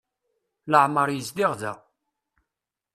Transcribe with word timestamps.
Leɛmer 0.71 1.07
yezdiɣ 1.11 1.51
da. 1.61 1.73